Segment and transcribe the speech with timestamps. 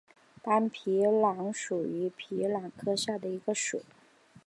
[0.41, 3.83] 斑皮蠹属是皮蠹科下的一个属。